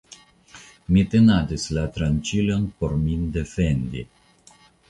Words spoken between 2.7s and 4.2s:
por min defendi.